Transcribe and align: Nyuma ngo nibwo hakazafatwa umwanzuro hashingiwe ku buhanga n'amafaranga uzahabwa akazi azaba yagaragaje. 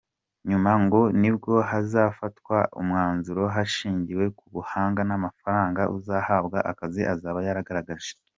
Nyuma 0.49 0.71
ngo 0.83 1.01
nibwo 1.21 1.53
hakazafatwa 1.69 2.57
umwanzuro 2.79 3.43
hashingiwe 3.55 4.25
ku 4.37 4.45
buhanga 4.53 5.01
n'amafaranga 5.05 5.81
uzahabwa 5.97 6.57
akazi 6.71 7.01
azaba 7.13 7.39
yagaragaje. 7.47 8.11